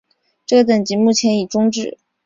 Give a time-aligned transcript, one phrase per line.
[0.47, 1.99] 这个等级目前已终止。